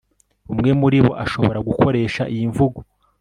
[0.53, 2.79] umwe muri bo ashobora gukoresha iyi mvugo